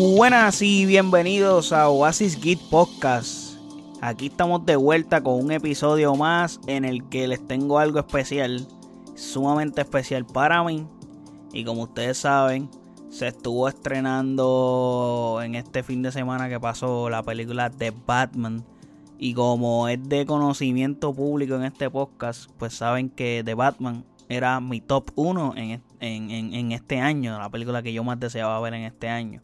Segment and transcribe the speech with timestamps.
[0.00, 3.58] Buenas y bienvenidos a Oasis Git Podcast.
[4.00, 8.66] Aquí estamos de vuelta con un episodio más en el que les tengo algo especial,
[9.14, 10.86] sumamente especial para mí.
[11.52, 12.70] Y como ustedes saben,
[13.10, 18.64] se estuvo estrenando en este fin de semana que pasó la película The Batman.
[19.18, 24.60] Y como es de conocimiento público en este podcast, pues saben que The Batman era
[24.60, 28.84] mi top 1 en, en, este año, la película que yo más deseaba ver en
[28.84, 29.42] este año.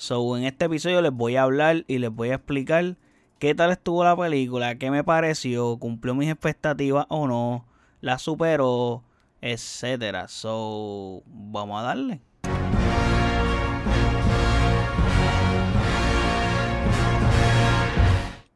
[0.00, 2.96] So, en este episodio les voy a hablar y les voy a explicar
[3.38, 7.66] qué tal estuvo la película, qué me pareció, cumplió mis expectativas o no,
[8.00, 9.04] la superó,
[9.42, 10.26] etcétera.
[10.28, 12.22] So, vamos a darle.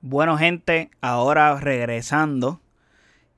[0.01, 2.63] Bueno, gente, ahora regresando,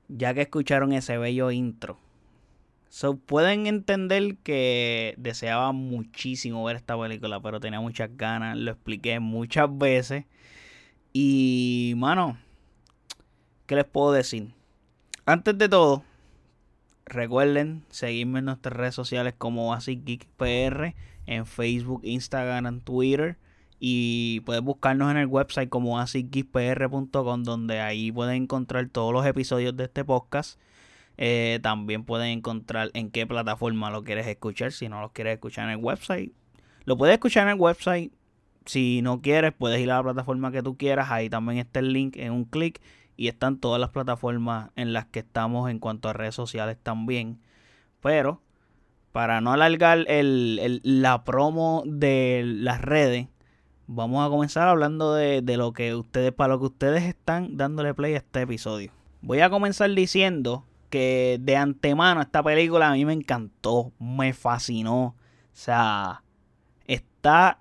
[0.07, 1.99] ya que escucharon ese bello intro.
[2.97, 9.19] So, pueden entender que deseaba muchísimo ver esta película, pero tenía muchas ganas, lo expliqué
[9.19, 10.25] muchas veces.
[11.13, 12.39] Y, mano,
[13.67, 14.51] ¿qué les puedo decir?
[15.27, 16.01] Antes de todo,
[17.05, 20.95] recuerden seguirme en nuestras redes sociales como AsicGeekPR
[21.27, 23.37] en Facebook, Instagram, Twitter.
[23.79, 29.77] Y puedes buscarnos en el website como asicgeekpr.com donde ahí pueden encontrar todos los episodios
[29.77, 30.59] de este podcast.
[31.17, 34.71] Eh, también pueden encontrar en qué plataforma lo quieres escuchar.
[34.71, 36.31] Si no lo quieres escuchar en el website,
[36.85, 38.13] lo puedes escuchar en el website.
[38.65, 41.09] Si no quieres, puedes ir a la plataforma que tú quieras.
[41.09, 42.81] Ahí también está el link en un clic.
[43.15, 47.39] Y están todas las plataformas en las que estamos en cuanto a redes sociales también.
[47.99, 48.41] Pero,
[49.11, 53.27] para no alargar el, la promo de las redes,
[53.87, 58.13] vamos a comenzar hablando de, lo que ustedes, para lo que ustedes están dándole play
[58.13, 58.91] a este episodio.
[59.21, 65.05] Voy a comenzar diciendo que de antemano esta película a mí me encantó, me fascinó.
[65.07, 65.15] O
[65.53, 66.23] sea,
[66.85, 67.59] está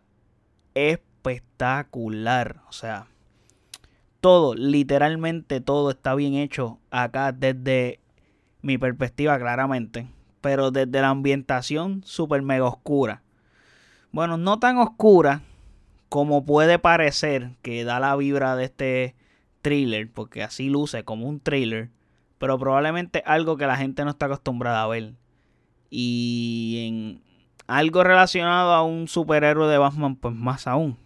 [0.75, 2.63] espectacular.
[2.69, 3.07] O sea,
[4.21, 8.01] todo, literalmente todo está bien hecho acá desde
[8.63, 10.09] mi perspectiva claramente.
[10.41, 13.23] Pero desde la ambientación súper mega oscura.
[14.13, 15.43] Bueno, no tan oscura
[16.09, 19.15] como puede parecer que da la vibra de este
[19.63, 21.91] thriller, porque así luce como un thriller,
[22.39, 25.15] pero probablemente algo que la gente no está acostumbrada a ver.
[25.91, 27.23] Y en
[27.67, 30.99] algo relacionado a un superhéroe de Batman, pues más aún.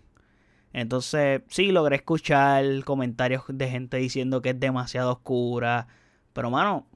[0.72, 5.88] Entonces, sí, logré escuchar comentarios de gente diciendo que es demasiado oscura.
[6.32, 6.86] Pero, mano,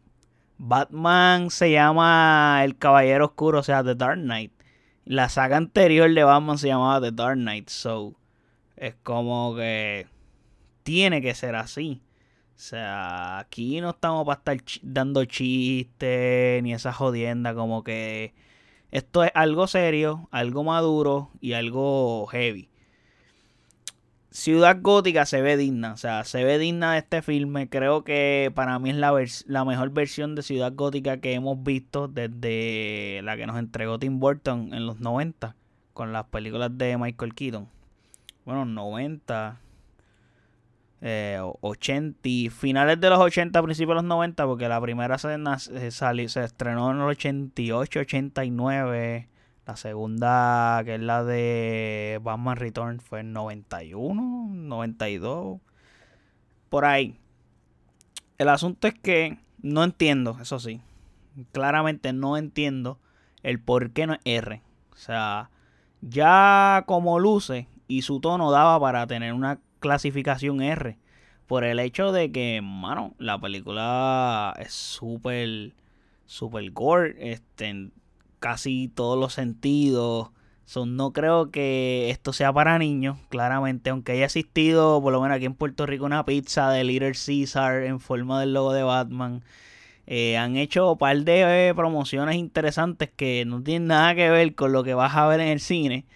[0.58, 4.52] Batman se llama El Caballero Oscuro, o sea, The Dark Knight.
[5.04, 8.14] La saga anterior de Batman se llamaba The Dark Knight, so
[8.76, 10.06] es como que
[10.82, 12.00] tiene que ser así.
[12.56, 18.32] O sea, aquí no estamos para estar dando chistes ni esa jodienda, como que
[18.92, 22.68] esto es algo serio, algo maduro y algo heavy.
[24.30, 27.68] Ciudad Gótica se ve digna, o sea, se ve digna de este filme.
[27.68, 29.12] Creo que para mí es la,
[29.46, 34.20] la mejor versión de Ciudad Gótica que hemos visto desde la que nos entregó Tim
[34.20, 35.56] Burton en los 90
[35.92, 37.68] con las películas de Michael Keaton.
[38.44, 39.60] Bueno, 90,
[41.06, 42.18] eh, 80,
[42.50, 46.90] finales de los 80, principios de los 90, porque la primera se, se, se estrenó
[46.90, 49.28] en el 88, 89.
[49.66, 55.60] La segunda, que es la de Batman Return, fue en 91, 92.
[56.70, 57.18] Por ahí.
[58.38, 60.80] El asunto es que no entiendo, eso sí.
[61.52, 62.98] Claramente no entiendo
[63.42, 64.62] el por qué no es R.
[64.90, 65.50] O sea,
[66.00, 70.96] ya como luce y su tono daba para tener una clasificación R.
[71.46, 75.74] Por el hecho de que, mano, la película es súper,
[76.24, 77.14] súper gore.
[77.32, 77.90] Este,
[78.38, 80.30] casi todos los sentidos.
[80.86, 85.44] no creo que esto sea para niños, claramente, aunque haya existido, por lo menos aquí
[85.44, 89.42] en Puerto Rico, una pizza de Little Caesar en forma del logo de Batman.
[90.06, 94.72] Eh, han hecho un par de promociones interesantes que no tienen nada que ver con
[94.72, 96.06] lo que vas a ver en el cine.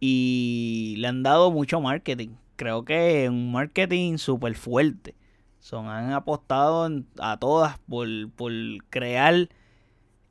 [0.00, 2.30] Y le han dado mucho marketing.
[2.58, 5.14] Creo que un marketing súper fuerte.
[5.60, 6.90] Son, han apostado
[7.20, 8.52] a todas por, por
[8.90, 9.48] crear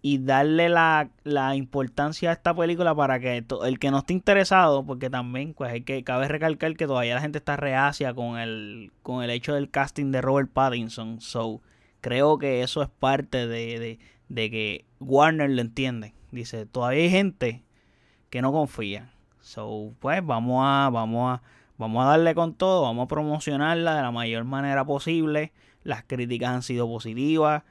[0.01, 1.09] y darle la,
[1.55, 5.83] importancia a esta película para que el que no esté interesado, porque también pues hay
[5.83, 9.69] que cabe recalcar que todavía la gente está reacia con el con el hecho del
[9.69, 11.61] casting de Robert Pattinson, so
[12.01, 16.13] creo que eso es parte de, de, que Warner lo entiende.
[16.31, 17.63] Dice, todavía hay gente
[18.29, 19.13] que no confía.
[19.39, 21.41] So, pues vamos a vamos a
[21.77, 25.53] vamos a darle con todo, vamos a promocionarla de la mayor manera posible.
[25.83, 27.63] Las críticas han sido positivas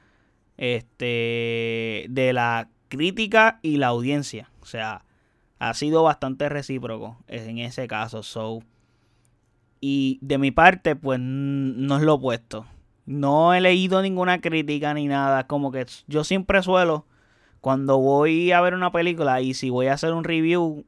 [0.57, 4.49] este, de la crítica y la audiencia.
[4.61, 5.05] O sea,
[5.59, 8.23] ha sido bastante recíproco en ese caso.
[8.23, 8.61] So,
[9.79, 12.65] y de mi parte, pues no es lo opuesto.
[13.05, 15.47] No he leído ninguna crítica ni nada.
[15.47, 17.05] Como que yo siempre suelo,
[17.61, 20.85] cuando voy a ver una película y si voy a hacer un review,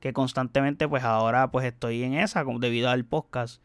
[0.00, 3.62] que constantemente, pues ahora pues estoy en esa debido al podcast.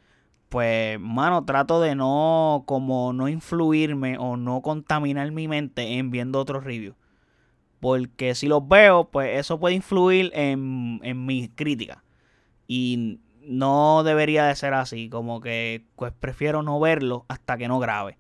[0.50, 6.40] Pues, mano, trato de no, como no influirme o no contaminar mi mente en viendo
[6.40, 6.96] otros reviews.
[7.80, 12.04] Porque si los veo, pues eso puede influir en, en mi crítica.
[12.68, 17.80] Y no debería de ser así, como que pues prefiero no verlo hasta que no
[17.80, 18.18] grabe.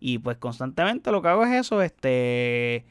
[0.00, 2.86] Y pues constantemente lo que hago es eso, este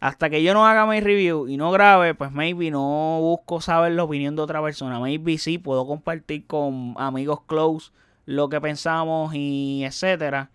[0.00, 3.92] hasta que yo no haga mi review y no grabe, pues maybe no busco saber
[3.92, 4.98] la opinión de otra persona.
[4.98, 7.92] Maybe sí puedo compartir con amigos close
[8.24, 10.50] lo que pensamos y etcétera.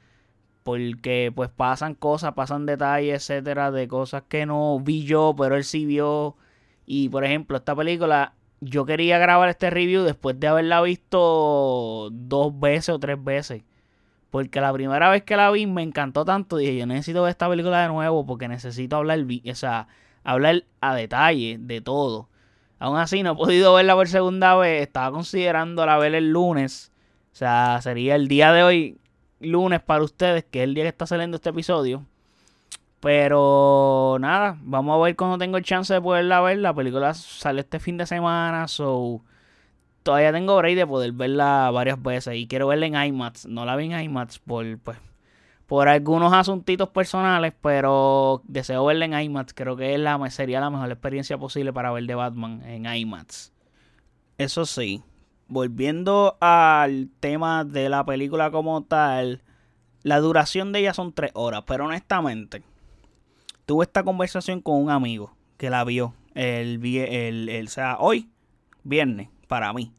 [0.63, 5.63] Porque pues pasan cosas, pasan detalles, etcétera, de cosas que no vi yo, pero él
[5.63, 6.37] sí vio.
[6.87, 12.59] Y por ejemplo, esta película yo quería grabar este review después de haberla visto dos
[12.59, 13.63] veces o tres veces.
[14.35, 16.57] Porque la primera vez que la vi me encantó tanto.
[16.57, 19.87] Dije, yo necesito ver esta película de nuevo porque necesito hablar, o sea,
[20.25, 22.27] hablar a detalle de todo.
[22.77, 24.81] Aún así, no he podido verla por segunda vez.
[24.81, 26.91] Estaba considerando la ver el lunes.
[27.31, 28.97] O sea, sería el día de hoy,
[29.39, 32.03] lunes para ustedes, que es el día que está saliendo este episodio.
[32.99, 36.57] Pero nada, vamos a ver cuando tengo el chance de poderla ver.
[36.57, 39.21] La película sale este fin de semana, so
[40.05, 42.35] todavía tengo break de poder verla varias veces.
[42.35, 43.47] Y quiero verla en IMAX.
[43.47, 44.99] No la vi en IMAX por, pues,
[45.65, 49.55] por algunos asuntitos personales, pero deseo verla en IMAX.
[49.55, 53.51] Creo que es la, sería la mejor experiencia posible para ver de Batman en IMAX.
[54.37, 55.01] Eso sí,
[55.47, 59.41] volviendo al tema de la película como tal,
[60.03, 62.61] la duración de ella son tres horas, pero honestamente
[63.65, 68.29] tuve esta conversación con un amigo que la vio el, el, el, sea, hoy,
[68.83, 69.93] viernes, para mí.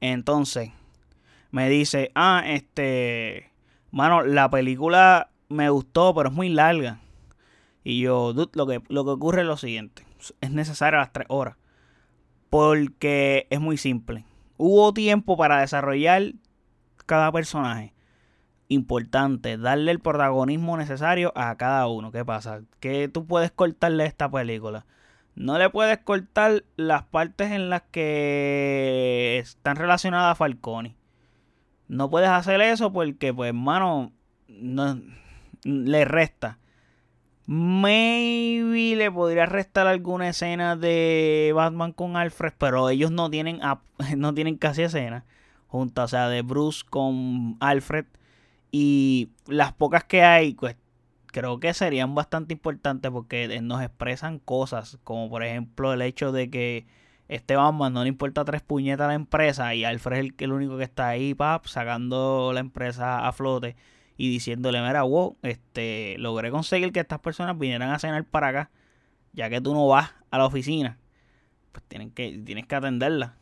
[0.00, 0.70] Entonces,
[1.50, 3.50] me dice, ah, este,
[3.90, 7.00] mano, la película me gustó, pero es muy larga.
[7.84, 10.04] Y yo, lo que, lo que ocurre es lo siguiente,
[10.40, 11.56] es necesario las tres horas.
[12.50, 14.24] Porque es muy simple.
[14.56, 16.32] Hubo tiempo para desarrollar
[17.06, 17.94] cada personaje
[18.72, 22.10] importante darle el protagonismo necesario a cada uno.
[22.10, 22.62] ¿Qué pasa?
[22.80, 24.86] Que tú puedes cortarle esta película.
[25.34, 30.96] No le puedes cortar las partes en las que están relacionadas a Falcone.
[31.88, 34.12] No puedes hacer eso porque, pues, hermano,
[34.48, 35.00] no,
[35.64, 36.58] le resta.
[37.46, 43.60] Maybe le podría restar alguna escena de Batman con Alfred, pero ellos no tienen,
[44.16, 45.24] no tienen casi escena
[45.72, 48.04] junta, o sea, de Bruce con Alfred
[48.70, 50.76] y las pocas que hay, pues
[51.32, 56.50] creo que serían bastante importantes porque nos expresan cosas, como por ejemplo el hecho de
[56.50, 56.86] que
[57.28, 60.52] este Batman no le importa tres puñetas a la empresa y Alfred es el, el
[60.52, 63.74] único que está ahí, pap, sacando la empresa a flote
[64.16, 68.70] y diciéndole, mira, wow, este, logré conseguir que estas personas vinieran a cenar para acá,
[69.32, 70.98] ya que tú no vas a la oficina,
[71.72, 73.36] pues tienen que, tienes que atenderla.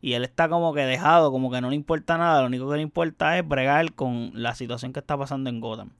[0.00, 2.40] Y él está como que dejado, como que no le importa nada.
[2.42, 5.90] Lo único que le importa es bregar con la situación que está pasando en Gotham.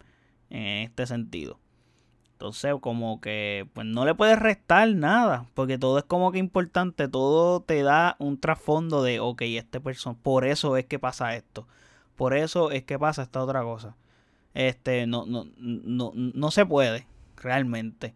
[0.55, 1.59] En este sentido.
[2.34, 5.46] Entonces, como que, pues no le puedes restar nada.
[5.55, 7.08] Porque todo es como que importante.
[7.08, 10.17] Todo te da un trasfondo de, ok, este persona.
[10.23, 11.67] Por eso es que pasa esto.
[12.15, 13.96] Por eso es que pasa esta otra cosa.
[14.55, 18.15] Este, no, no, no, no se puede, realmente.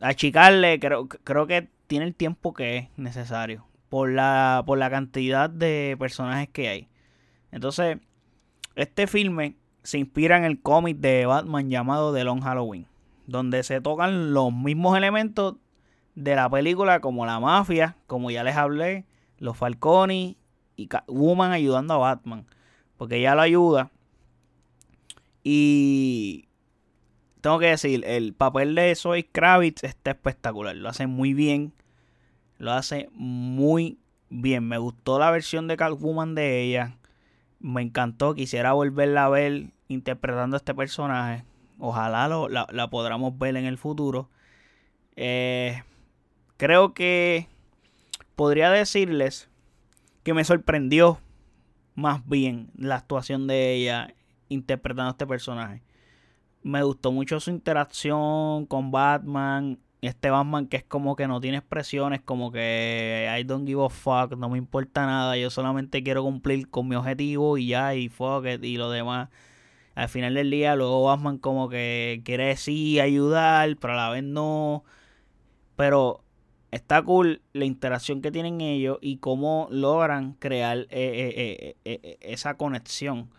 [0.00, 5.50] Achicarle, creo, creo que tiene el tiempo que es necesario por la, por la cantidad
[5.50, 6.88] de personajes que hay.
[7.52, 7.98] Entonces,
[8.76, 12.86] este filme se inspira en el cómic de Batman llamado The Long Halloween,
[13.26, 15.54] donde se tocan los mismos elementos
[16.16, 19.04] de la película como la mafia, como ya les hablé,
[19.38, 20.36] los Falconi
[20.76, 22.46] y Woman ayudando a Batman,
[22.96, 23.92] porque ella lo ayuda.
[25.44, 26.48] Y
[27.40, 31.74] tengo que decir, el papel de Zoe Kravitz está espectacular, lo hace muy bien
[32.58, 33.98] lo hace muy
[34.30, 34.66] bien.
[34.66, 36.96] Me gustó la versión de Catwoman de ella.
[37.60, 38.34] Me encantó.
[38.34, 41.44] Quisiera volverla a ver interpretando a este personaje.
[41.78, 44.30] Ojalá lo, la, podamos ver en el futuro.
[45.16, 45.82] Eh,
[46.56, 47.48] creo que
[48.36, 49.48] podría decirles
[50.22, 51.18] que me sorprendió
[51.94, 54.14] más bien la actuación de ella
[54.48, 55.82] interpretando este personaje.
[56.62, 61.58] Me gustó mucho su interacción con Batman este Batman que es como que no tiene
[61.58, 66.22] expresiones, como que I don't give a fuck, no me importa nada, yo solamente quiero
[66.22, 69.28] cumplir con mi objetivo y ya, y fuck it, y lo demás.
[69.94, 74.24] Al final del día, luego Batman como que quiere sí ayudar, pero a la vez
[74.24, 74.84] no.
[75.76, 76.24] Pero
[76.70, 82.56] está cool la interacción que tienen ellos y cómo logran crear eh, eh, eh, esa
[82.56, 83.30] conexión.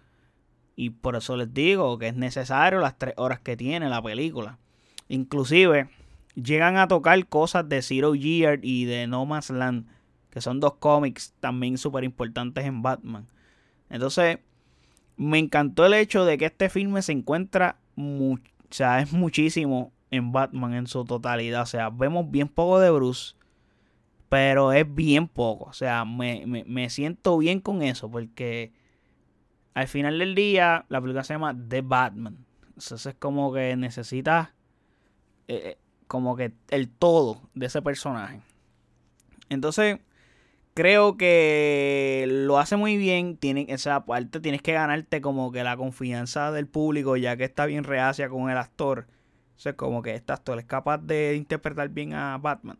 [0.77, 4.57] Y por eso les digo que es necesario las tres horas que tiene la película.
[5.09, 5.89] Inclusive
[6.35, 9.87] llegan a tocar cosas de Zero Year y de No Man's Land,
[10.29, 13.27] que son dos cómics también súper importantes en Batman.
[13.89, 14.39] Entonces,
[15.17, 18.37] me encantó el hecho de que este filme se encuentra, o
[18.69, 21.63] sea, es muchísimo en Batman en su totalidad.
[21.63, 23.35] O sea, vemos bien poco de Bruce,
[24.29, 25.65] pero es bien poco.
[25.65, 28.73] O sea, me, siento bien con eso, porque
[29.73, 32.45] al final del día la película se llama The Batman.
[32.67, 34.49] Entonces es como que necesitas
[35.47, 38.41] eh, eh, como que el todo de ese personaje.
[39.49, 39.99] Entonces,
[40.75, 43.37] creo que lo hace muy bien.
[43.37, 47.65] Tiene, esa parte tienes que ganarte como que la confianza del público, ya que está
[47.65, 49.07] bien reacia con el actor.
[49.57, 52.77] O sea, como que este actor es capaz de interpretar bien a Batman.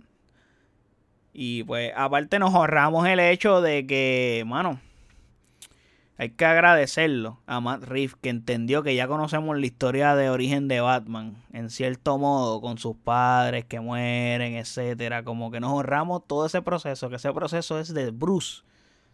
[1.33, 4.79] Y pues aparte nos ahorramos el hecho de que, mano,
[6.17, 10.69] hay que agradecerlo a Matt Reeves que entendió que ya conocemos la historia de origen
[10.69, 15.23] de Batman, en cierto modo, con sus padres que mueren, etcétera.
[15.23, 18.63] Como que nos ahorramos todo ese proceso, que ese proceso es de Bruce,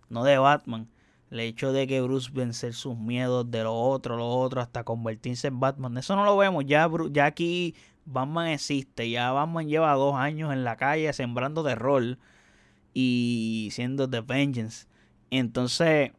[0.09, 0.87] no de Batman.
[1.31, 5.47] El hecho de que Bruce vencer sus miedos de lo otro, lo otro, hasta convertirse
[5.47, 5.97] en Batman.
[5.97, 6.65] Eso no lo vemos.
[6.67, 7.73] Ya, ya aquí
[8.05, 9.09] Batman existe.
[9.09, 12.17] Ya Batman lleva dos años en la calle sembrando terror
[12.93, 14.87] y siendo The Vengeance.
[15.31, 16.11] Entonces,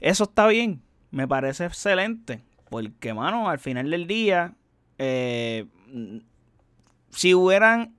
[0.00, 0.82] eso está bien.
[1.10, 2.44] Me parece excelente.
[2.68, 4.54] Porque, mano, al final del día,
[4.98, 5.66] eh,
[7.10, 7.94] si hubieran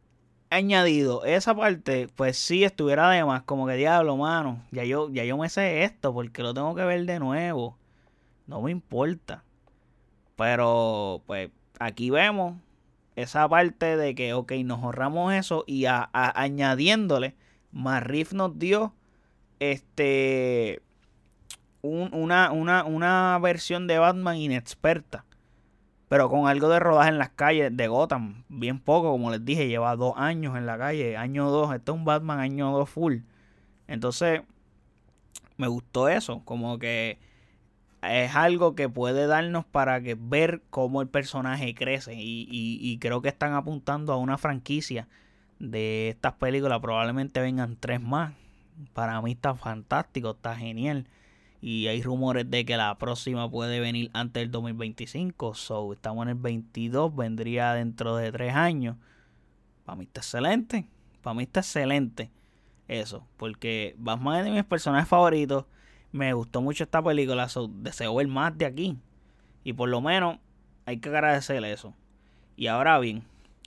[0.52, 5.24] añadido esa parte, pues sí estuviera de más, como que diablo, mano, ya yo, ya
[5.24, 7.78] yo me sé esto, porque lo tengo que ver de nuevo.
[8.48, 9.44] No me importa.
[10.36, 12.56] Pero, pues, aquí vemos
[13.16, 17.36] esa parte de que, ok, nos ahorramos eso y añadiéndole,
[17.72, 18.94] Marif nos dio
[19.60, 20.82] este
[21.82, 25.26] una, una, una versión de Batman inexperta
[26.10, 29.68] pero con algo de rodaje en las calles de Gotham, bien poco, como les dije,
[29.68, 33.20] lleva dos años en la calle, año dos, esto es un Batman año dos full.
[33.88, 34.42] Entonces,
[35.58, 37.20] me gustó eso, como que
[38.02, 43.22] es algo que puede darnos para que ver cómo el personaje crece y, y creo
[43.22, 45.08] que están apuntando a una franquicia
[45.60, 48.34] de estas películas, probablemente vengan tres más.
[48.94, 51.06] Para mí está fantástico, está genial
[51.62, 55.56] y hay rumores de que la próxima puede venir antes del 2025.
[55.56, 58.96] So, estamos en el 22, vendría dentro de tres años.
[59.86, 60.88] Para mí está excelente.
[61.22, 62.32] Para mí está excelente
[62.88, 63.28] eso.
[63.38, 65.66] Porque Batman es de mis personajes favoritos.
[66.12, 67.50] Me gustó mucho esta película.
[67.50, 68.98] So, deseo ver más de aquí.
[69.64, 70.38] Y por lo menos
[70.86, 71.94] hay que agradecerle eso.
[72.56, 73.24] Y ahora bien,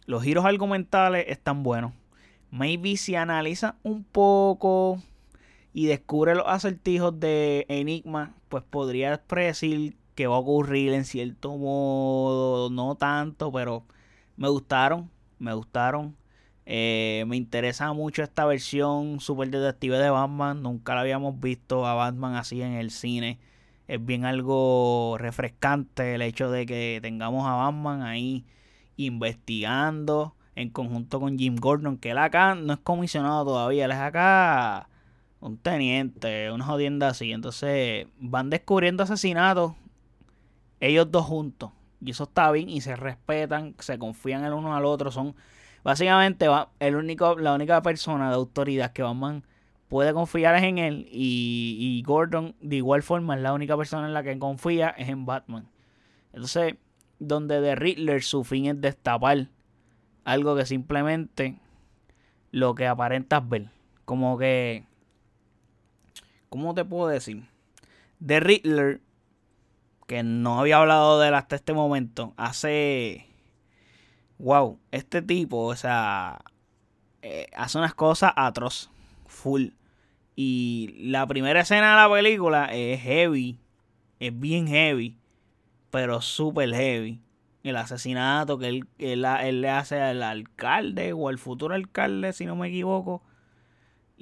[0.06, 1.92] los giros argumentales están buenos.
[2.50, 5.02] Maybe si analiza un poco
[5.72, 11.56] y descubre los acertijos de Enigma, pues podría predecir que va a ocurrir en cierto
[11.56, 13.84] modo, no tanto, pero
[14.36, 16.16] me gustaron, me gustaron.
[16.64, 20.62] Eh, me interesa mucho esta versión super detective de Batman.
[20.62, 23.38] Nunca la habíamos visto a Batman así en el cine.
[23.88, 28.44] Es bien algo refrescante el hecho de que tengamos a Batman ahí
[28.96, 33.98] investigando en conjunto con Jim Gordon, que él acá no es comisionado todavía, él es
[33.98, 34.88] acá
[35.42, 37.32] un teniente, una jodienda así.
[37.32, 39.72] Entonces van descubriendo asesinatos
[40.80, 41.70] ellos dos juntos.
[42.00, 45.10] Y eso está bien y se respetan, se confían el uno al otro.
[45.10, 45.34] Son
[45.84, 46.46] básicamente
[46.80, 49.44] el único, la única persona de autoridad que Batman
[49.88, 51.08] puede confiar es en él.
[51.10, 55.08] Y, y Gordon de igual forma es la única persona en la que confía es
[55.08, 55.68] en Batman.
[56.32, 56.76] Entonces,
[57.18, 59.48] donde The Riddler su fin es destapar
[60.24, 61.58] algo que simplemente
[62.52, 63.70] lo que aparentas ver.
[64.04, 64.86] Como que
[66.52, 67.44] ¿Cómo te puedo decir?
[68.22, 69.00] The Riddler,
[70.06, 73.26] que no había hablado de él hasta este momento, hace.
[74.36, 76.44] Wow, este tipo, o sea,
[77.22, 78.90] eh, hace unas cosas atroz,
[79.26, 79.68] full.
[80.36, 83.58] Y la primera escena de la película es heavy,
[84.20, 85.16] es bien heavy,
[85.90, 87.22] pero súper heavy.
[87.62, 92.56] El asesinato que él, él, le hace al alcalde o al futuro alcalde, si no
[92.56, 93.22] me equivoco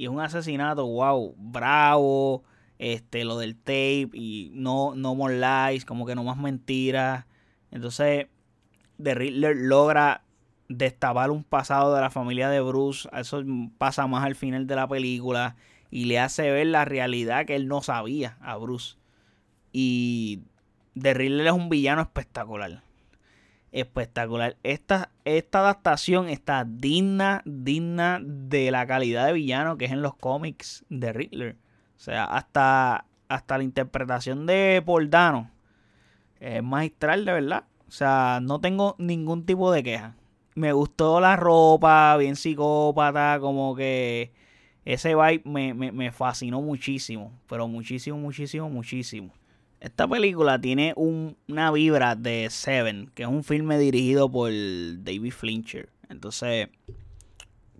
[0.00, 2.42] y es un asesinato, wow, bravo,
[2.78, 7.26] este, lo del tape y no, no more lies, como que no más mentiras.
[7.70, 8.28] Entonces,
[9.02, 10.22] The Riddler logra
[10.70, 13.42] destapar un pasado de la familia de Bruce, eso
[13.76, 15.56] pasa más al final de la película
[15.90, 18.96] y le hace ver la realidad que él no sabía a Bruce.
[19.70, 20.44] Y
[20.98, 22.82] The Riddler es un villano espectacular.
[23.72, 24.56] Espectacular.
[24.62, 30.14] Esta, esta adaptación está digna, digna de la calidad de villano que es en los
[30.14, 31.56] cómics de Riddler.
[31.96, 35.50] O sea, hasta, hasta la interpretación de Paul Dano
[36.40, 37.64] es magistral, de verdad.
[37.88, 40.16] O sea, no tengo ningún tipo de queja.
[40.54, 44.32] Me gustó la ropa, bien psicópata, como que
[44.84, 47.32] ese vibe me, me fascinó muchísimo.
[47.48, 49.32] Pero muchísimo, muchísimo, muchísimo.
[49.80, 55.88] Esta película tiene una vibra de Seven, que es un filme dirigido por David Flincher.
[56.10, 56.68] Entonces,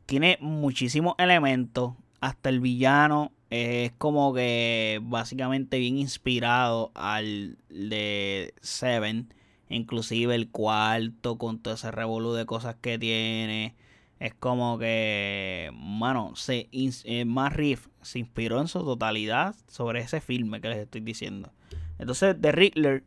[0.07, 1.93] tiene muchísimos elementos.
[2.23, 9.35] Hasta el villano es como que básicamente bien inspirado al de Seven.
[9.69, 13.75] Inclusive el cuarto con todo ese revolú de cosas que tiene.
[14.21, 17.59] Es como que, mano, se, eh, Matt
[18.01, 21.53] se inspiró en su totalidad sobre ese filme que les estoy diciendo.
[22.01, 23.05] Entonces, The Riddler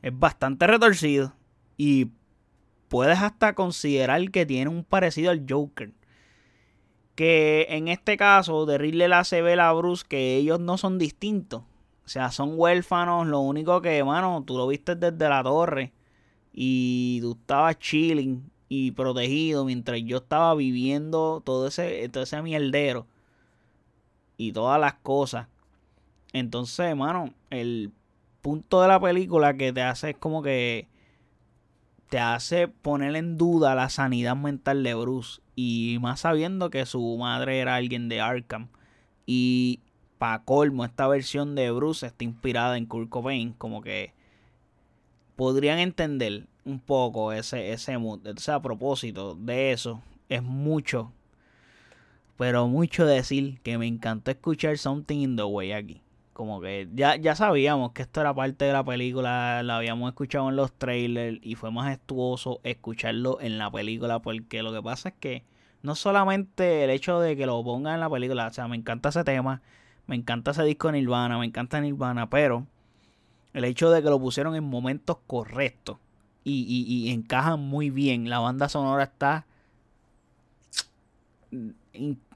[0.00, 1.34] es bastante retorcido
[1.76, 2.12] y
[2.88, 5.92] puedes hasta considerar que tiene un parecido al Joker.
[7.16, 11.62] Que en este caso, The Riddler hace ver a Bruce que ellos no son distintos.
[12.04, 13.26] O sea, son huérfanos.
[13.26, 15.92] Lo único que, mano, tú lo viste desde la torre.
[16.52, 23.08] Y tú estabas chilling y protegido mientras yo estaba viviendo todo ese, todo ese mierdero.
[24.36, 25.48] Y todas las cosas.
[26.32, 27.92] Entonces, mano, el
[28.46, 30.86] punto de la película que te hace es como que
[32.10, 35.40] te hace poner en duda la sanidad mental de Bruce.
[35.56, 38.68] Y más sabiendo que su madre era alguien de Arkham.
[39.26, 39.80] Y
[40.18, 43.52] para colmo, esta versión de Bruce está inspirada en Kurt Cobain.
[43.54, 44.12] Como que
[45.34, 48.24] podrían entender un poco ese, ese mood.
[48.28, 51.10] O sea, a propósito de eso, es mucho.
[52.38, 56.05] Pero mucho decir que me encantó escuchar Something in the Way aquí
[56.36, 60.50] como que ya, ya sabíamos que esto era parte de la película, lo habíamos escuchado
[60.50, 65.14] en los trailers y fue majestuoso escucharlo en la película porque lo que pasa es
[65.18, 65.44] que
[65.80, 69.08] no solamente el hecho de que lo pongan en la película, o sea, me encanta
[69.08, 69.62] ese tema,
[70.06, 72.66] me encanta ese disco Nirvana, me encanta Nirvana, pero
[73.54, 75.96] el hecho de que lo pusieron en momentos correctos
[76.44, 79.46] y, y encajan muy bien, la banda sonora está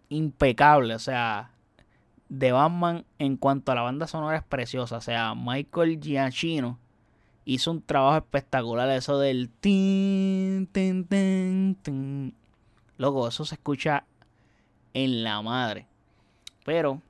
[0.09, 1.50] impecable, o sea,
[2.31, 4.97] de Batman en cuanto a la banda sonora es preciosa.
[4.97, 6.79] O sea, Michael Giacchino
[7.45, 8.89] hizo un trabajo espectacular.
[8.91, 12.35] Eso del tin, tin, tin, tin.
[12.97, 14.05] Loco, eso se escucha
[14.95, 15.87] en la madre.
[16.65, 17.03] Pero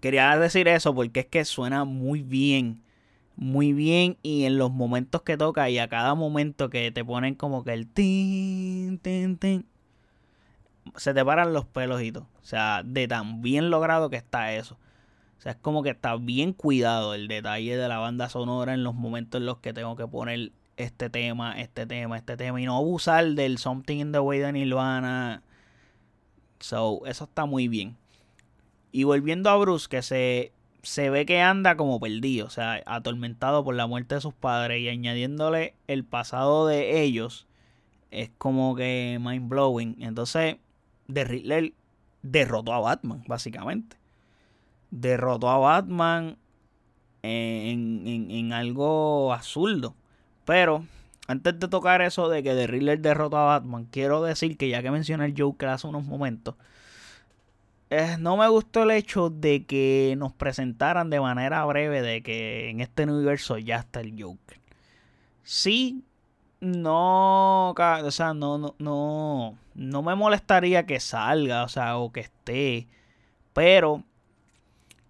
[0.00, 2.82] quería decir eso porque es que suena muy bien.
[3.36, 4.16] Muy bien.
[4.22, 7.72] Y en los momentos que toca y a cada momento que te ponen como que
[7.72, 9.66] el tin, tin, tin
[10.96, 12.24] se te paran los pelojitos.
[12.24, 14.78] O sea, de tan bien logrado que está eso.
[15.38, 18.84] O sea, es como que está bien cuidado el detalle de la banda sonora en
[18.84, 22.60] los momentos en los que tengo que poner este tema, este tema, este tema.
[22.60, 25.42] Y no abusar del Something in the Way de Nirvana.
[26.58, 27.96] So, eso está muy bien.
[28.92, 33.64] Y volviendo a Bruce, que se, se ve que anda como perdido, o sea, atormentado
[33.64, 37.46] por la muerte de sus padres y añadiéndole el pasado de ellos,
[38.10, 40.02] es como que mind blowing.
[40.02, 40.56] Entonces,
[41.12, 41.74] de
[42.22, 43.96] derrotó a Batman, básicamente.
[44.90, 46.36] Derrotó a Batman
[47.22, 49.94] en, algo absurdo.
[50.44, 50.84] Pero
[51.28, 54.90] antes de tocar eso de que The derrotó a Batman, quiero decir que ya que
[54.90, 56.56] mencioné el Joker hace unos momentos,
[57.90, 62.70] eh, no me gustó el hecho de que nos presentaran de manera breve de que
[62.70, 64.60] en este universo ya está el Joker.
[65.42, 66.04] Sí,
[66.60, 72.20] no, o sea, no, no, no, no me molestaría que salga, o sea, o que
[72.20, 72.86] esté,
[73.54, 74.04] pero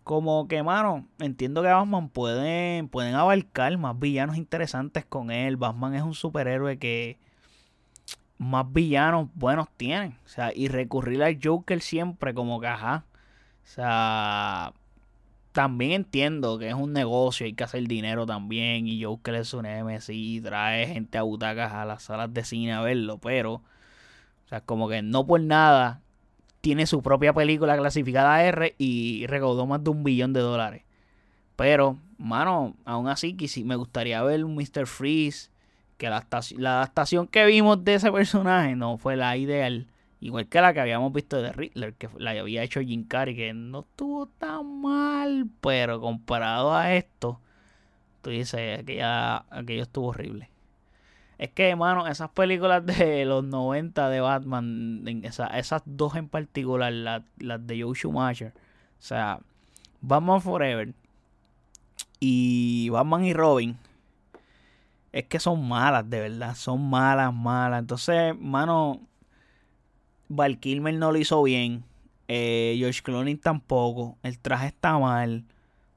[0.05, 5.57] como que, mano, entiendo que Batman pueden, pueden abarcar más villanos interesantes con él.
[5.57, 7.19] Batman es un superhéroe que
[8.39, 13.05] más villanos buenos tienen, o sea, y recurrir al Joker siempre como que, ajá,
[13.65, 14.73] o sea,
[15.53, 18.87] también entiendo que es un negocio, hay que hacer dinero también.
[18.87, 19.67] Y Joker es un
[20.09, 23.19] y trae gente a butacas a las salas de cine a verlo.
[23.19, 23.63] Pero,
[24.51, 26.03] sea, como que no por nada
[26.61, 30.83] tiene su propia película clasificada R y recaudó más de un billón de dólares.
[31.57, 34.87] Pero, mano, aún así me gustaría ver un Mr.
[34.87, 35.51] Freeze.
[35.99, 39.87] Que la, adaptación que vimos de ese personaje no fue la ideal.
[40.21, 43.53] Igual que la que habíamos visto de Riddler, que la había hecho Jim Carrey, que
[43.53, 47.41] no estuvo tan mal, pero comparado a esto,
[48.23, 50.51] tú dices, aquella, aquello estuvo horrible.
[51.41, 57.23] Es que, hermano, esas películas de los 90 de Batman, esas dos en particular, las,
[57.39, 59.41] las de Joe Schumacher, o sea,
[60.03, 60.93] Batman Forever
[62.21, 63.79] y Batman y Robin,
[65.13, 66.55] es que son malas, de verdad.
[66.57, 67.81] Son malas, malas.
[67.81, 69.01] Entonces, mano,
[70.29, 71.85] Val Kilmer no lo hizo bien.
[72.29, 74.19] Eh, George Clooney tampoco.
[74.23, 75.47] El traje está mal.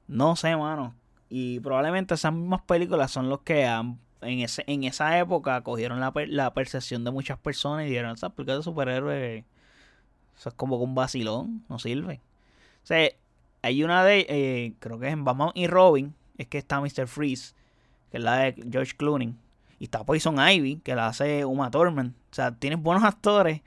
[0.08, 0.94] No sé, mano.
[1.28, 6.00] Y probablemente esas mismas películas son los que han, en, ese, en esa época cogieron
[6.00, 9.44] la, la percepción de muchas personas y dijeron, esas películas de superhéroes,
[10.36, 12.20] eso es como un vacilón, no sirve.
[12.82, 13.08] O sea,
[13.62, 17.06] hay una de, eh, creo que es en Batman y Robin, es que está Mr.
[17.06, 17.54] Freeze,
[18.10, 19.34] que es la de George Clooney.
[19.78, 22.14] Y está Poison Ivy, que la hace Uma Thurman.
[22.30, 23.62] O sea, tienes buenos actores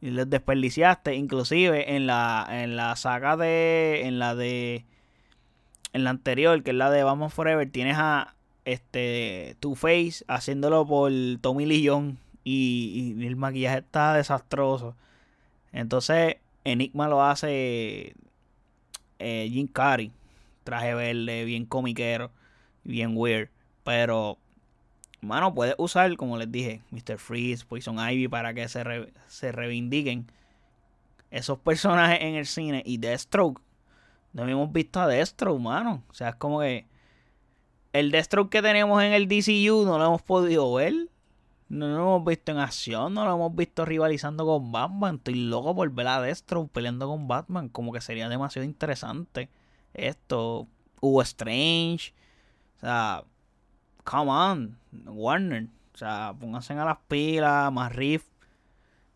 [0.00, 1.14] y los desperdiciaste.
[1.14, 4.86] Inclusive en la, en la saga de, en la de
[5.94, 8.33] en la anterior, que es la de Vamos Forever, tienes a
[8.64, 11.90] este Two Face haciéndolo por Tommy Lee
[12.44, 14.96] y, y, el maquillaje está desastroso.
[15.72, 18.14] Entonces, Enigma lo hace
[19.18, 20.12] eh, Jim Carrey,
[20.62, 22.30] traje verde, bien comiquero,
[22.84, 23.50] bien weird,
[23.82, 24.38] pero
[25.20, 27.18] mano, puedes usar, como les dije, Mr.
[27.18, 28.84] Freeze, Poison Ivy para que se,
[29.26, 30.26] se reivindiquen
[31.30, 33.60] esos personajes en el cine y Deathstroke
[34.34, 36.02] no hemos visto a Deathstroke, mano.
[36.10, 36.86] O sea, es como que
[37.94, 41.08] el Deathstroke que tenemos en el DCU no lo hemos podido ver.
[41.68, 45.16] No lo hemos visto en acción, no lo hemos visto rivalizando con Batman.
[45.16, 47.68] Estoy loco por ver a Deathstroke peleando con Batman.
[47.68, 49.48] Como que sería demasiado interesante
[49.94, 50.66] esto.
[51.00, 52.12] Hugo Strange.
[52.78, 53.24] O sea,
[54.02, 55.68] come on, Warner.
[55.94, 58.24] O sea, pónganse a las pilas, más riff.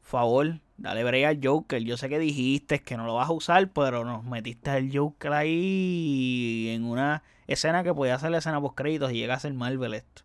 [0.02, 0.60] Favor.
[0.78, 1.82] Dale brega al Joker.
[1.82, 5.32] Yo sé que dijiste que no lo vas a usar, pero nos metiste al Joker
[5.32, 9.52] ahí en una escena que podía ser la escena post créditos y llega a ser
[9.54, 10.22] Marvel esto.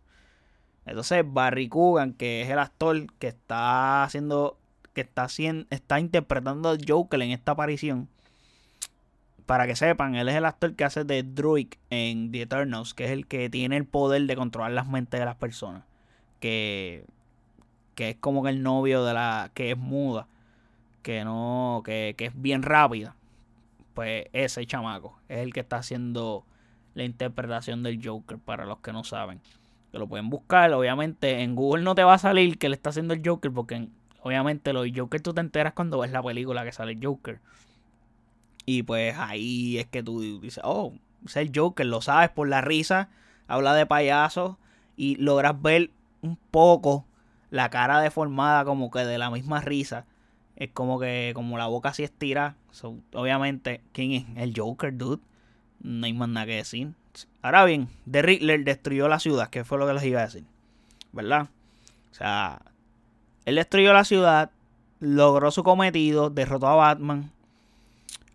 [0.86, 4.56] Entonces Barry Coogan, que es el actor que está haciendo,
[4.92, 8.08] que está haciendo, está interpretando al Joker en esta aparición.
[9.46, 13.06] Para que sepan, él es el actor que hace de Druid en The Eternals, que
[13.06, 15.82] es el que tiene el poder de controlar las mentes de las personas.
[16.38, 17.04] Que,
[17.96, 20.28] que es como el novio de la que es muda
[21.04, 23.14] que no, que, es bien rápida,
[23.92, 26.46] pues ese chamaco es el que está haciendo
[26.94, 29.40] la interpretación del Joker, para los que no saben.
[29.92, 32.90] Que lo pueden buscar, obviamente en Google no te va a salir que le está
[32.90, 33.86] haciendo el Joker, porque
[34.22, 37.38] obviamente los Joker tú te enteras cuando ves la película que sale el Joker.
[38.64, 40.94] Y pues ahí es que tú dices, oh,
[41.26, 43.10] es el Joker, lo sabes por la risa,
[43.46, 44.58] habla de payaso
[44.96, 45.90] y logras ver
[46.22, 47.04] un poco
[47.50, 50.06] la cara deformada como que de la misma risa
[50.56, 52.56] es como que, como la boca así estira.
[53.12, 54.24] obviamente, ¿quién es?
[54.36, 55.22] El Joker, dude.
[55.80, 56.92] No hay más nada que decir.
[57.42, 60.44] Ahora bien, The Riddler destruyó la ciudad, que fue lo que les iba a decir.
[61.12, 61.48] ¿Verdad?
[62.10, 62.62] O sea,
[63.44, 64.50] él destruyó la ciudad,
[65.00, 67.30] logró su cometido, derrotó a Batman.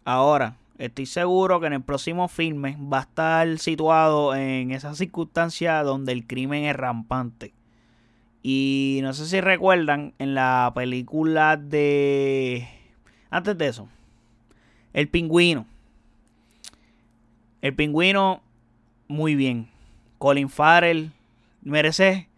[0.06, 5.84] Ahora, estoy seguro que en el próximo filme va a estar situado en esa circunstancia
[5.84, 7.54] donde el crimen es rampante.
[8.42, 12.68] Y no sé si recuerdan en la película de...
[13.30, 13.90] Antes de eso.
[14.94, 15.66] El pingüino.
[17.62, 18.42] El pingüino,
[19.08, 19.70] muy bien.
[20.18, 21.12] Colin Farrell,
[21.62, 22.30] merece,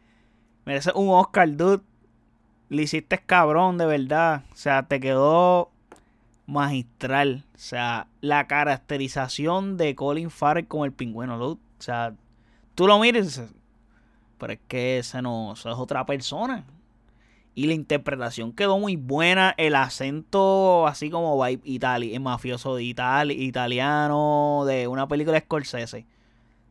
[0.66, 1.84] merece un Oscar, dude.
[2.70, 4.44] Le hiciste cabrón, de verdad.
[4.52, 5.72] O sea, te quedó
[6.48, 7.46] magistral.
[7.56, 11.62] O sea, la caracterización de Colin Farrell como el pingüino, dude.
[11.80, 12.16] O sea,
[12.76, 13.42] tú lo mires,
[14.42, 16.66] pero es que ese no, es otra persona.
[17.54, 19.54] Y la interpretación quedó muy buena.
[19.56, 26.08] El acento, así como vibe itali mafioso de Italia, italiano, de una película de Scorsese.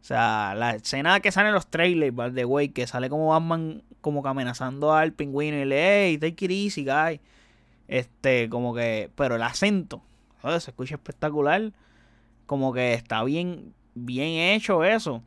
[0.00, 3.28] O sea, la escena que sale en los trailers, by the way, que sale como
[3.28, 7.20] Batman, como que amenazando al pingüino y le, hey, take it easy, guy.
[7.86, 10.02] Este, como que, pero el acento,
[10.42, 11.72] se escucha espectacular.
[12.46, 15.22] Como que está bien, bien hecho eso.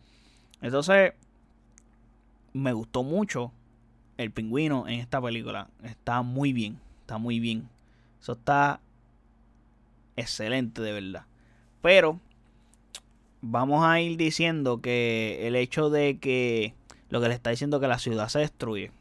[0.62, 1.14] Entonces,
[2.54, 3.52] me gustó mucho
[4.18, 5.68] el pingüino en esta película.
[5.84, 7.68] Está muy bien, está muy bien.
[8.22, 8.80] Eso está
[10.16, 11.26] excelente de verdad.
[11.82, 12.20] Pero
[13.42, 16.74] vamos a ir diciendo que el hecho de que
[17.10, 18.92] lo que le está diciendo que la ciudad se destruye.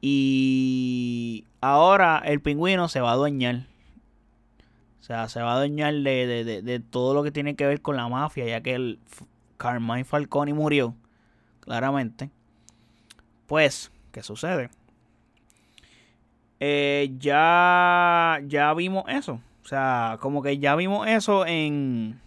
[0.00, 3.66] Y ahora el pingüino se va a adueñar.
[5.00, 7.96] O sea, se va a adueñar de, de todo lo que tiene que ver con
[7.96, 8.98] la mafia, ya que el
[9.56, 10.94] Carmine Falcone murió,
[11.60, 12.30] claramente.
[13.52, 14.70] Pues, ¿qué sucede?
[16.58, 19.42] Eh, ya, ya vimos eso.
[19.62, 22.18] O sea, como que ya vimos eso en,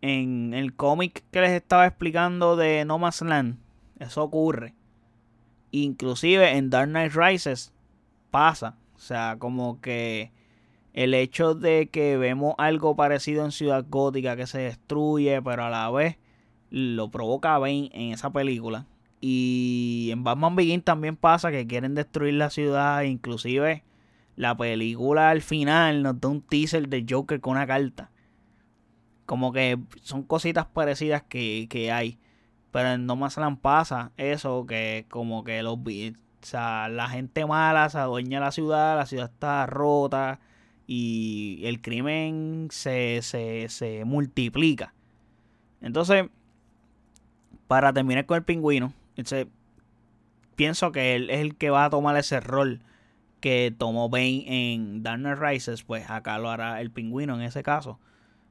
[0.00, 3.56] en el cómic que les estaba explicando de No Man's Land.
[4.00, 4.74] Eso ocurre.
[5.70, 7.72] Inclusive en Dark Knight Rises
[8.32, 8.76] pasa.
[8.96, 10.32] O sea, como que
[10.92, 15.70] el hecho de que vemos algo parecido en Ciudad Gótica que se destruye, pero a
[15.70, 16.18] la vez
[16.70, 18.88] lo provoca Bane en esa película
[19.26, 23.04] Y en Batman Begins también pasa que quieren destruir la ciudad.
[23.04, 23.82] Inclusive
[24.36, 28.10] la película al final nos da un teaser de Joker con una carta.
[29.24, 32.18] Como que son cositas parecidas que, que hay.
[32.70, 37.88] Pero en No Más pasa eso, que como que los o sea, la gente mala
[37.88, 40.38] se adueña la ciudad, la ciudad está rota
[40.86, 44.92] y el crimen se, se, se multiplica.
[45.80, 46.26] Entonces,
[47.66, 48.92] para terminar con el pingüino,
[50.56, 52.80] pienso que él es el que va a tomar ese rol
[53.40, 57.98] que tomó Bane en Dark Rises, pues acá lo hará el pingüino en ese caso.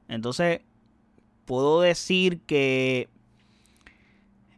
[0.08, 0.60] Entonces,
[1.46, 3.08] puedo decir que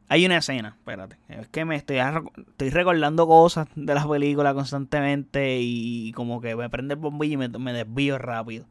[0.09, 1.16] hay una escena, espérate.
[1.29, 6.71] Es que me estoy, estoy recordando cosas de las películas constantemente y como que me
[6.71, 8.66] prende el bombillo y me, desvío rápido.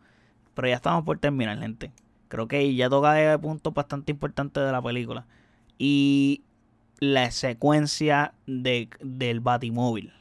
[0.53, 1.91] Pero ya estamos por terminar, gente.
[2.29, 5.25] Creo que ya toca puntos bastante importantes de la película.
[5.77, 6.43] Y
[7.13, 10.13] la secuencia de, del Batimóvil.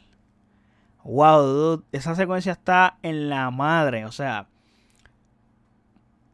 [1.05, 4.05] Wow, dude, esa secuencia está en la madre.
[4.07, 4.49] O sea,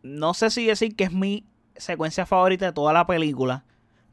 [0.02, 1.44] no sé si decir que es mi
[1.76, 3.64] secuencia favorita de toda la película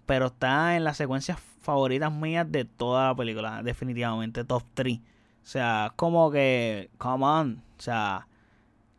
[0.07, 4.99] pero está en las secuencias favoritas mías de toda la película, definitivamente, top 3.
[4.99, 5.01] O
[5.43, 8.27] sea, como que, come on, o sea,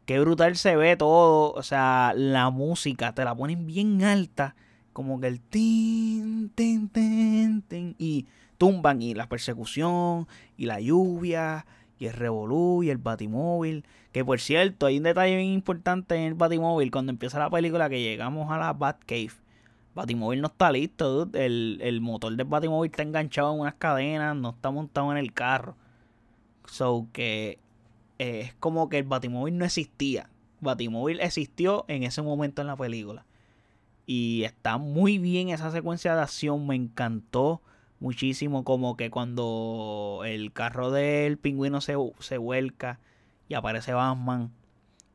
[0.05, 4.55] qué brutal se ve todo, o sea, la música, te la ponen bien alta,
[4.99, 8.27] como que el tin, tin, tin, tin, y
[8.59, 11.67] tumban, y la persecución, y la lluvia,
[12.01, 16.23] y el revolú, y el batimóvil, que por cierto, hay un detalle bien importante en
[16.23, 19.31] el batimóvil, cuando empieza la película, que llegamos a la Batcave,
[19.95, 24.73] Batimóvil no está listo, El, motor del Batimóvil está enganchado en unas cadenas, no está
[24.73, 25.77] montado en el carro.
[26.67, 27.61] So que
[28.19, 30.29] eh, es como que el Batimóvil no existía.
[30.61, 33.28] Batimóvil existió en ese momento en la película.
[34.11, 37.61] Y está muy bien esa secuencia de acción, me encantó
[38.01, 43.01] muchísimo como que cuando el carro del pingüino se, se vuelca
[43.49, 44.51] y aparece Batman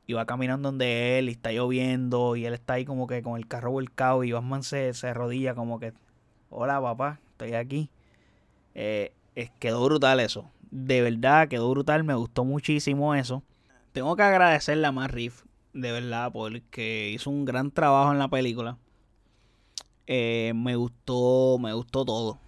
[0.05, 3.35] y va caminando donde él y está lloviendo y él está ahí como que con
[3.35, 5.93] el carro volcado y Batman se, se rodilla como que,
[6.51, 7.89] hola papá, estoy aquí.
[8.75, 9.11] Eh,
[9.57, 10.51] quedó brutal eso.
[10.69, 13.41] De verdad, quedó brutal, me gustó muchísimo eso.
[13.91, 18.27] Tengo que agradecerle a Matt Riff, de verdad, porque hizo un gran trabajo en la
[18.27, 18.77] película.
[20.07, 22.39] Eh, me gustó, me gustó todo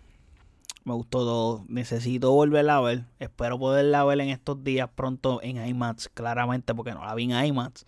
[0.85, 1.65] me gustó todo.
[1.67, 3.05] Necesito volverla a ver.
[3.19, 7.45] Espero poderla ver en estos días pronto en IMAX, claramente, porque no la vi en
[7.45, 7.85] IMAX.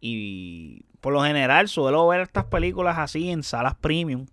[0.00, 4.26] Y por lo general suelo ver estas películas así en salas premium.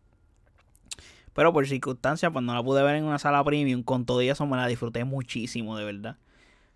[1.33, 3.83] Pero por circunstancias, pues no la pude ver en una sala premium.
[3.83, 6.17] Con todo eso me la disfruté muchísimo, de verdad.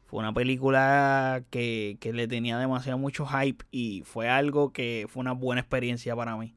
[0.08, 5.22] Fue una película que, que le tenía demasiado mucho hype y fue algo que fue
[5.22, 6.56] una buena experiencia para mí.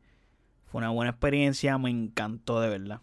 [0.72, 3.00] Fue una buena experiencia, me encantó de verdad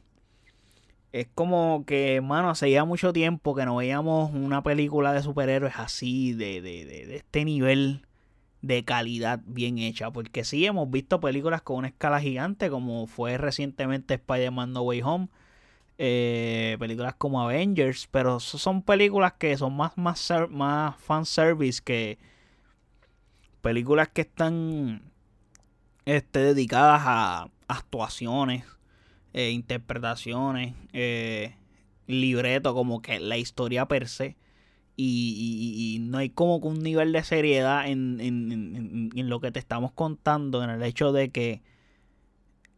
[1.11, 5.73] es como que, mano, hace ya mucho tiempo que no veíamos una película de superhéroes
[5.77, 8.05] así, de, de, de, este nivel
[8.61, 10.11] de calidad bien hecha.
[10.11, 15.01] Porque sí, hemos visto películas con una escala gigante, como fue recientemente Spider-Man No Way
[15.03, 15.29] Home.
[15.97, 22.17] Eh, películas como Avengers, pero son películas que son más, más, más fanservice que
[23.61, 25.01] películas que están
[26.05, 28.65] este, dedicadas a actuaciones
[29.31, 31.55] eh, interpretaciones, eh,
[32.07, 34.37] libreto, como que la historia per se.
[35.01, 39.93] Y, no hay como un nivel de seriedad en, en, en, lo que te estamos
[39.93, 41.61] contando, en el hecho de que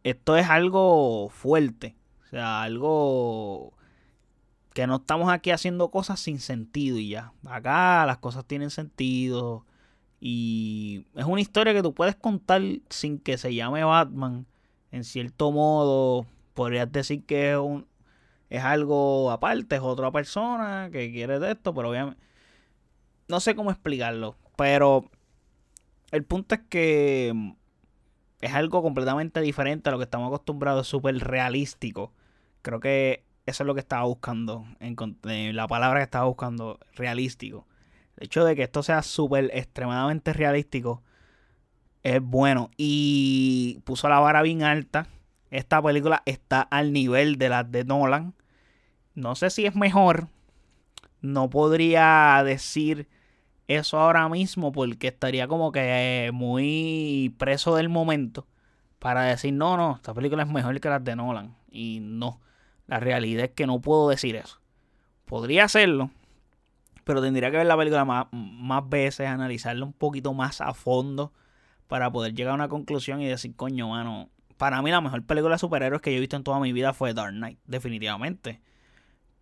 [0.04, 3.72] esto es algo fuerte, o sea, algo
[4.72, 7.32] que no estamos aquí haciendo cosas sin sentido y ya.
[7.46, 9.66] Acá las cosas tienen sentido
[10.20, 14.46] y es una historia que tú puedes contar sin que se llame Batman,
[14.92, 17.86] en cierto modo, podrías decir que es, un,
[18.50, 22.22] es algo aparte, es otra persona que quiere de esto, pero obviamente
[23.28, 25.10] no sé cómo explicarlo, pero
[26.10, 27.54] el punto es que
[28.42, 32.12] es algo completamente diferente a lo que estamos acostumbrados, súper realístico.
[32.60, 37.66] Creo que eso es lo que estaba buscando, la palabra que estaba buscando, realístico.
[38.16, 41.02] El hecho de que esto sea súper extremadamente realístico
[42.02, 45.08] es bueno y puso la vara bien alta
[45.52, 48.32] esta película está al nivel de las de Nolan.
[49.14, 50.28] No sé si es mejor.
[51.20, 53.06] No podría decir
[53.68, 58.46] eso ahora mismo porque estaría como que muy preso del momento
[58.98, 61.54] para decir, no, no, esta película es mejor que las de Nolan.
[61.70, 62.40] Y no,
[62.86, 64.58] la realidad es que no puedo decir eso.
[65.26, 66.10] Podría hacerlo,
[67.04, 71.30] pero tendría que ver la película más, más veces, analizarla un poquito más a fondo
[71.92, 75.56] para poder llegar a una conclusión y decir, coño, mano, para mí la mejor película
[75.56, 78.62] de superhéroes que yo he visto en toda mi vida fue Dark Knight, definitivamente.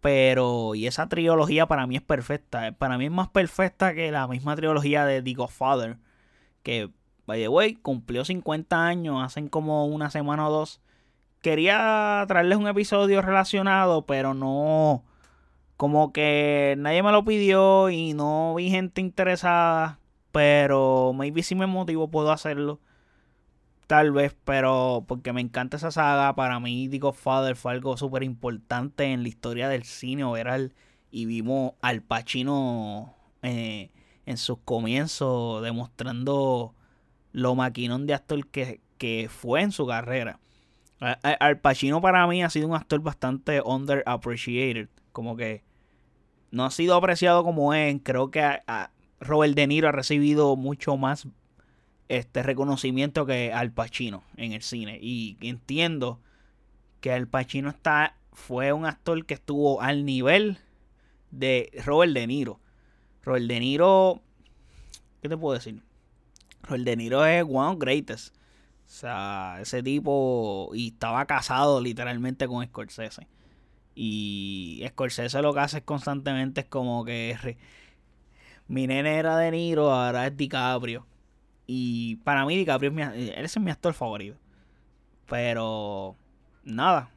[0.00, 2.72] Pero, y esa trilogía para mí es perfecta.
[2.72, 5.98] Para mí es más perfecta que la misma trilogía de The Godfather.
[6.64, 6.90] Que,
[7.24, 10.80] by the way, cumplió 50 años hace como una semana o dos.
[11.42, 15.04] Quería traerles un episodio relacionado, pero no.
[15.76, 19.99] Como que nadie me lo pidió y no vi gente interesada.
[20.32, 22.80] Pero maybe si me motivo puedo hacerlo.
[23.86, 28.22] Tal vez, pero porque me encanta esa saga, para mí The Godfather fue algo súper
[28.22, 30.72] importante en la historia del cine overall.
[31.10, 33.90] Y vimos al Pacino eh,
[34.26, 36.74] en sus comienzos demostrando
[37.32, 40.38] lo maquinón de actor que, que fue en su carrera.
[41.00, 44.88] Al Pacino para mí ha sido un actor bastante underappreciated.
[45.12, 45.64] Como que
[46.50, 48.00] no ha sido apreciado como es.
[48.02, 48.42] Creo que
[49.20, 51.28] Robert De Niro ha recibido mucho más
[52.08, 54.98] este reconocimiento que Al Pacino en el cine.
[55.00, 56.18] Y entiendo
[57.00, 60.58] que Al Pacino está, fue un actor que estuvo al nivel
[61.30, 62.60] de Robert De Niro.
[63.22, 64.20] Robert De Niro,
[65.22, 65.82] ¿qué te puedo decir?
[66.62, 68.34] Robert De Niro es one of greatest.
[68.34, 73.28] O sea, ese tipo y estaba casado literalmente con Scorsese.
[73.94, 77.56] Y Scorsese lo que hace constantemente es como que
[78.70, 81.04] mi nene era De Niro, ahora es DiCaprio.
[81.66, 84.36] Y para mí DiCaprio es mi, él es mi actor favorito.
[85.26, 86.14] Pero
[86.62, 87.10] nada,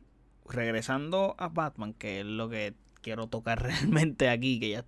[0.49, 4.85] regresando a Batman, que es lo que quiero tocar realmente aquí, que ya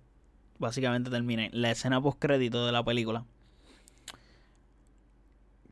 [0.58, 3.24] básicamente terminé, la escena post crédito de la película.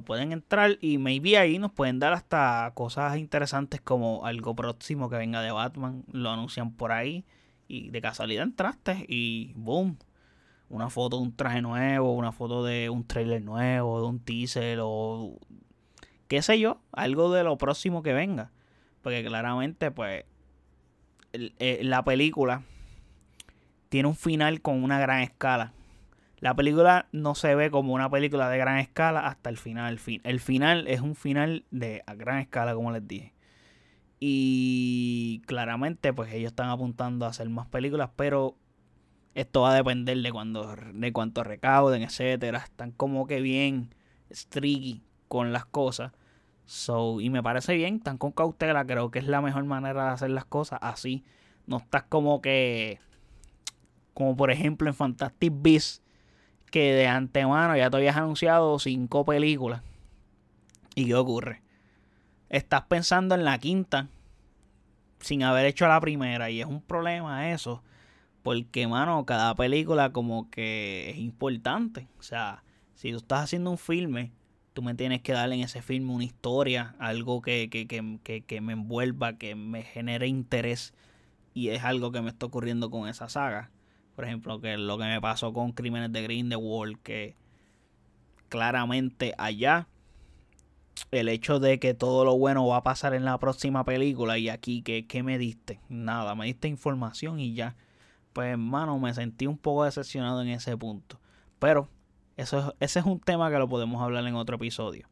[0.00, 5.16] pueden entrar y maybe ahí nos pueden dar hasta cosas interesantes como algo próximo que
[5.16, 6.04] venga de Batman.
[6.10, 7.24] Lo anuncian por ahí.
[7.68, 9.98] Y de casualidad entraste y boom.
[10.68, 14.78] Una foto de un traje nuevo, una foto de un trailer nuevo, de un teaser
[14.82, 15.38] o
[16.28, 18.50] qué sé yo, algo de lo próximo que venga.
[19.02, 20.24] Porque claramente pues
[21.32, 22.62] eh, la película
[23.88, 25.72] tiene un final con una gran escala
[26.42, 30.00] la película no se ve como una película de gran escala hasta el final.
[30.24, 33.32] El final es un final de a gran escala, como les dije.
[34.18, 38.56] Y claramente, pues ellos están apuntando a hacer más películas, pero
[39.36, 42.58] esto va a depender de cuando, de cuánto recauden, etcétera.
[42.58, 43.94] Están como que bien
[44.32, 46.10] streaky con las cosas.
[46.64, 50.10] So, y me parece bien, están con cautela, creo que es la mejor manera de
[50.10, 51.22] hacer las cosas así.
[51.68, 52.98] No estás como que
[54.12, 56.02] como por ejemplo en Fantastic Beasts
[56.72, 59.82] que de antemano ya te habías anunciado cinco películas.
[60.94, 61.60] ¿Y qué ocurre?
[62.48, 64.08] Estás pensando en la quinta
[65.20, 67.82] sin haber hecho la primera y es un problema eso.
[68.42, 72.08] Porque, mano, cada película como que es importante.
[72.18, 74.32] O sea, si tú estás haciendo un filme,
[74.72, 78.60] tú me tienes que darle en ese filme una historia, algo que, que, que, que
[78.62, 80.94] me envuelva, que me genere interés.
[81.52, 83.70] Y es algo que me está ocurriendo con esa saga.
[84.14, 87.34] Por ejemplo, que lo que me pasó con Crímenes de Grindelwald, que
[88.48, 89.88] claramente allá
[91.10, 94.48] el hecho de que todo lo bueno va a pasar en la próxima película y
[94.48, 95.80] aquí, ¿qué, me diste?
[95.88, 97.76] Nada, me diste información y ya.
[98.32, 101.18] Pues hermano, me sentí un poco decepcionado en ese punto.
[101.58, 101.88] Pero
[102.36, 105.08] eso, ese es un tema que lo podemos hablar en otro episodio.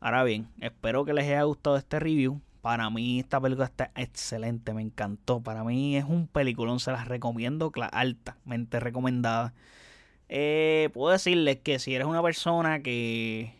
[0.00, 2.40] Ahora bien, espero que les haya gustado este review.
[2.60, 5.42] Para mí esta película está excelente, me encantó.
[5.42, 9.54] Para mí es un peliculón, se las recomiendo altamente recomendada.
[10.28, 13.54] Eh, puedo decirles que si eres una persona que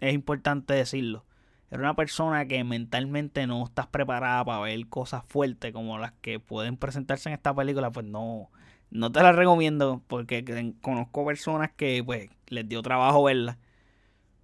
[0.00, 1.24] es importante decirlo,
[1.70, 6.40] eres una persona que mentalmente no estás preparada para ver cosas fuertes como las que
[6.40, 8.50] pueden presentarse en esta película, pues no,
[8.90, 13.58] no te las recomiendo porque conozco personas que pues les dio trabajo verla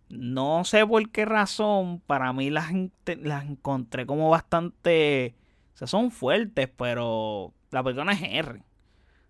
[0.08, 2.70] no sé por qué razón, para mí las,
[3.06, 5.34] las encontré como bastante...
[5.74, 8.62] O sea, son fuertes, pero la persona es R.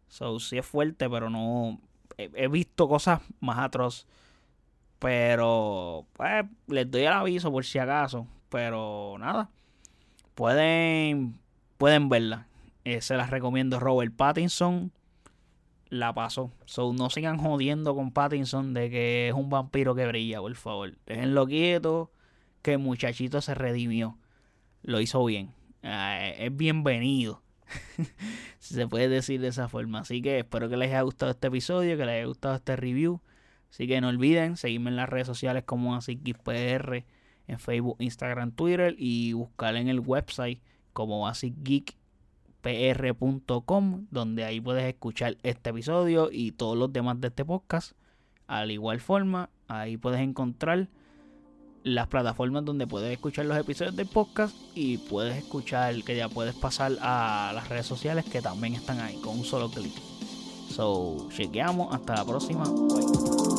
[0.08, 1.80] So, sí es fuerte, pero no...
[2.16, 4.06] He, visto cosas más atroz.
[4.98, 8.26] Pero, pues, les doy el aviso por si acaso.
[8.48, 9.50] Pero, nada.
[10.34, 11.38] Pueden,
[11.76, 12.48] pueden verla.
[12.84, 14.90] Eh, se las recomiendo Robert Pattinson.
[15.90, 16.52] La pasó.
[16.66, 20.96] So, no sigan jodiendo con Pattinson de que es un vampiro que brilla, por favor.
[21.06, 22.10] Déjenlo quieto,
[22.62, 24.18] que el muchachito se redimió.
[24.82, 25.52] Lo hizo bien.
[25.82, 27.42] Ah, es bienvenido.
[28.58, 30.00] si se puede decir de esa forma.
[30.00, 33.20] Así que espero que les haya gustado este episodio, que les haya gustado este review.
[33.70, 37.04] Así que no olviden seguirme en las redes sociales como AsicGeekPR
[37.46, 40.60] en Facebook, Instagram, Twitter y buscar en el website
[40.92, 41.28] como
[42.68, 47.92] AsicGeekPR.com donde ahí puedes escuchar este episodio y todos los demás de este podcast.
[48.46, 50.88] Al igual forma, ahí puedes encontrar
[51.84, 56.54] las plataformas donde puedes escuchar los episodios del podcast y puedes escuchar que ya puedes
[56.54, 59.92] pasar a las redes sociales que también están ahí con un solo clic.
[60.70, 62.64] So, chequeamos, hasta la próxima.
[62.64, 63.57] Bye.